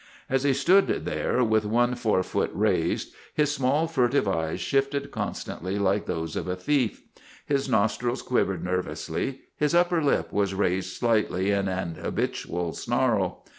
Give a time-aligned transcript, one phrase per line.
[0.31, 6.07] As he stood there, with one forefoot raised, his small furtive eyes shifted constantly like
[6.07, 7.03] those of a thief.
[7.45, 13.45] His nostrils quivered nervously; his upper lip was raised slightly in an habitual snarl.